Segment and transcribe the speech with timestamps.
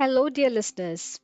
[0.00, 1.20] Hello, dear listeners.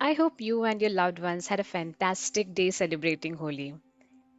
[0.00, 3.74] I hope you and your loved ones had a fantastic day celebrating Holi.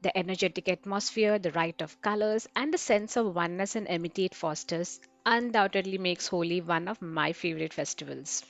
[0.04, 4.36] The energetic atmosphere, the right of colors, and the sense of oneness and amity it
[4.36, 8.44] fosters undoubtedly makes Holi one of my favorite festivals.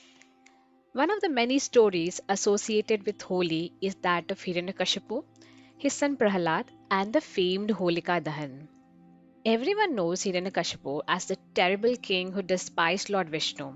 [0.92, 5.24] One of the many stories associated with Holi is that of Hiranyakashipu,
[5.78, 8.68] his son Prahalad, and the famed Holika Dahan.
[9.46, 13.74] Everyone knows Hiranyakashipu as the terrible king who despised Lord Vishnu.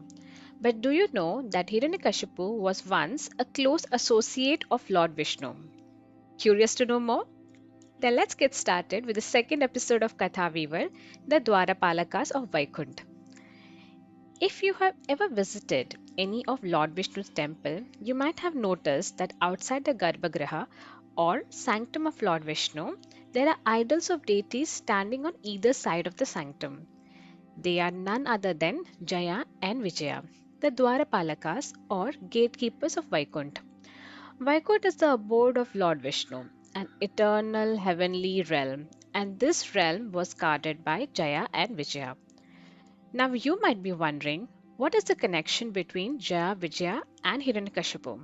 [0.61, 5.55] But do you know that Hiranyakashipu was once a close associate of Lord Vishnu?
[6.37, 7.27] Curious to know more?
[8.01, 10.89] Then let's get started with the second episode of Katha Weaver,
[11.29, 13.01] the Dwarapalakas of Vaikunth.
[14.41, 19.35] If you have ever visited any of Lord Vishnu's temple, you might have noticed that
[19.41, 20.67] outside the Garbhagriha
[21.17, 22.97] or sanctum of Lord Vishnu,
[23.33, 26.89] there are idols of deities standing on either side of the sanctum.
[27.57, 30.25] They are none other than Jaya and Vijaya,
[30.61, 33.59] the Dwarapalakas or gatekeepers of Vaikunth.
[34.41, 40.35] Vaikunth is the abode of Lord Vishnu, an eternal heavenly realm, and this realm was
[40.35, 42.17] guarded by Jaya and Vijaya.
[43.13, 48.21] Now you might be wondering, what is the connection between Jaya, Vijaya and Hiranyakashipu?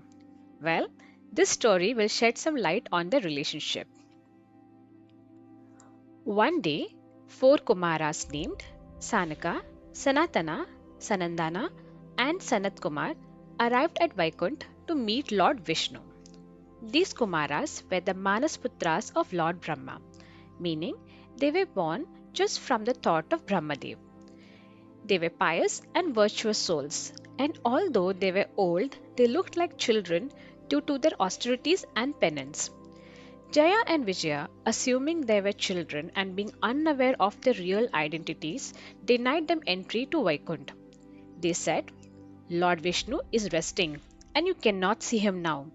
[0.60, 0.88] Well,
[1.32, 3.88] this story will shed some light on the relationship.
[6.24, 6.94] One day,
[7.26, 8.62] four Kumaras named
[8.98, 10.66] Sanaka, Sanatana,
[10.98, 11.70] Sanandana,
[12.18, 13.14] and Sanat Kumar
[13.60, 16.00] arrived at Vaikunth to meet Lord Vishnu.
[16.82, 20.00] These Kumaras were the Manasputras of Lord Brahma,
[20.58, 20.96] meaning
[21.36, 23.96] they were born just from the thought of Brahmadev.
[25.06, 30.30] They were pious and virtuous souls, and although they were old, they looked like children
[30.68, 32.70] due to their austerities and penance.
[33.50, 39.46] Jaya and Vijaya, assuming they were children and being unaware of their real identities, denied
[39.46, 40.70] them entry to Vaikunth.
[41.40, 41.92] They said,
[42.48, 44.00] Lord Vishnu is resting
[44.34, 45.66] and you cannot see him now.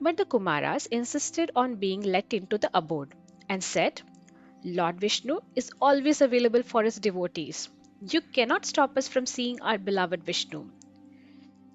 [0.00, 3.14] But the Kumaras insisted on being let into the abode
[3.48, 4.00] and said,
[4.64, 7.68] Lord Vishnu is always available for his devotees.
[8.00, 10.70] You cannot stop us from seeing our beloved Vishnu.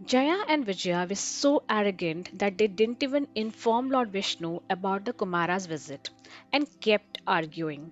[0.06, 5.14] Jaya and Vijaya were so arrogant that they didn't even inform Lord Vishnu about the
[5.14, 6.10] Kumara's visit
[6.54, 7.92] and kept arguing.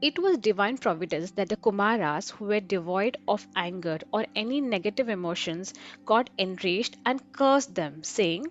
[0.00, 5.08] It was divine providence that the Kumaras, who were devoid of anger or any negative
[5.08, 5.72] emotions,
[6.04, 8.46] got enraged and cursed them, saying,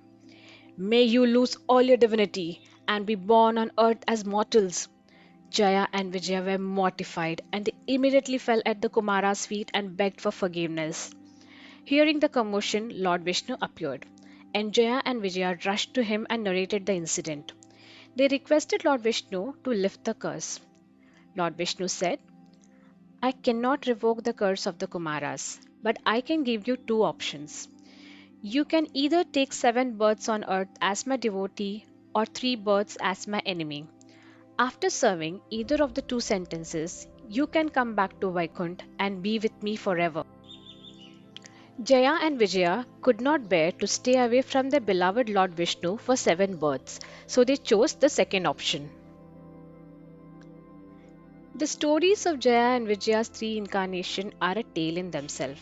[0.78, 4.88] May you lose all your divinity and be born on earth as mortals.
[5.52, 10.22] Jaya and Vijaya were mortified and they immediately fell at the Kumara's feet and begged
[10.22, 11.12] for forgiveness.
[11.86, 14.06] Hearing the commotion, Lord Vishnu appeared,
[14.53, 17.53] and Jaya and Vijaya rushed to him and narrated the incident.
[18.16, 20.59] They requested Lord Vishnu to lift the curse.
[21.38, 22.20] Lord Vishnu said,
[23.22, 27.68] I cannot revoke the curse of the Kumaras, but I can give you two options.
[28.42, 33.28] You can either take seven births on earth as my devotee or three births as
[33.28, 33.88] my enemy.
[34.58, 39.38] After serving either of the two sentences, you can come back to Vaikunth and be
[39.38, 40.24] with me forever.
[41.84, 46.16] Jaya and Vijaya could not bear to stay away from their beloved Lord Vishnu for
[46.16, 48.90] seven births, so they chose the second option.
[51.57, 55.59] The stories of Jaya and Vijaya's three incarnations are a tale in themselves,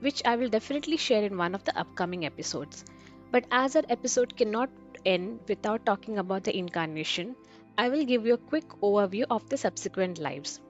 [0.00, 2.84] which I will definitely share in one of the upcoming episodes.
[3.30, 4.68] But as our episode cannot
[5.04, 7.34] end without talking about the incarnation,
[7.78, 10.60] I will give you a quick overview of the subsequent lives.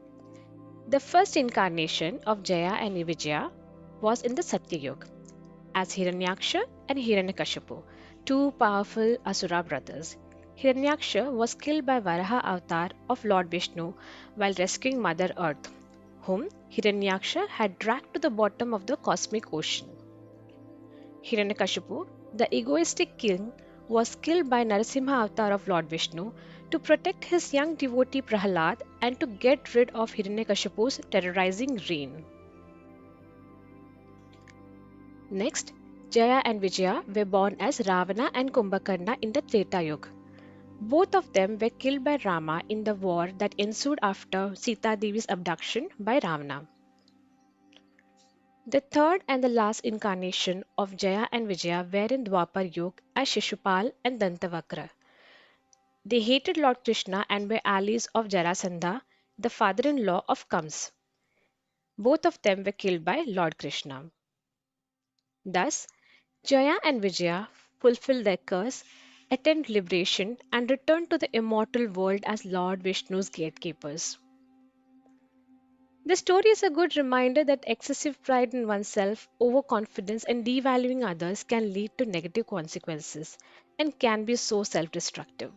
[0.89, 3.51] The first incarnation of Jaya and Vijaya
[4.01, 5.09] was in the Satya Yuga
[5.75, 7.83] as Hiranyaksha and Hiranyakashipu,
[8.25, 10.17] two powerful Asura brothers.
[10.63, 13.95] Hiranyaksha was killed by Varaha avatar of Lord Vishnu
[14.35, 15.71] while rescuing Mother Earth,
[16.25, 19.89] whom Hiranyaksha had dragged to the bottom of the cosmic ocean.
[21.25, 23.53] Hiranyakashipu, the egoistic king,
[23.89, 26.31] was killed by Narasimha avatar of Lord Vishnu
[26.71, 32.23] to protect his young devotee Prahalad and to get rid of Hiranyakashipu's terrorizing reign.
[35.31, 35.73] Next,
[36.11, 40.20] Jaya and Vijaya were born as Ravana and Kumbhakarna in the Treta Yuga.
[40.81, 45.27] Both of them were killed by Rama in the war that ensued after Sita Devi's
[45.29, 46.67] abduction by Ravana.
[48.67, 53.29] The third and the last incarnation of Jaya and Vijaya were in Dwapar Yuga as
[53.29, 54.91] Shishupal and Dantavakra.
[56.05, 59.03] They hated Lord Krishna and were allies of Jarasandha,
[59.39, 60.93] the father-in-law of Kams.
[61.99, 64.11] Both of them were killed by Lord Krishna.
[65.45, 65.87] Thus,
[66.45, 67.49] Jaya and Vijaya
[67.79, 68.83] fulfilled their curse,
[69.31, 74.19] attend liberation, and return to the immortal world as Lord Vishnu's gatekeepers.
[76.05, 81.43] The story is a good reminder that excessive pride in oneself, overconfidence, and devaluing others
[81.43, 83.39] can lead to negative consequences
[83.79, 85.53] and can be so self destructive.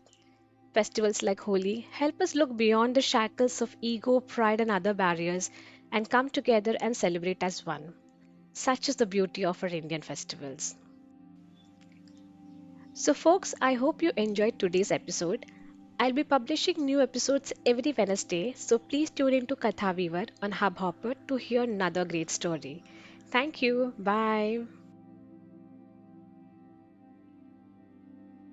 [0.74, 5.52] Festivals like Holi help us look beyond the shackles of ego, pride, and other barriers
[5.92, 7.94] and come together and celebrate as one.
[8.54, 10.76] Such is the beauty of our Indian festivals.
[12.94, 15.46] So, folks, I hope you enjoyed today's episode.
[16.00, 21.14] I'll be publishing new episodes every Wednesday, so please tune into Katha Weaver on Hubhopper
[21.28, 22.84] to hear another great story.
[23.30, 23.94] Thank you.
[24.00, 24.66] Bye.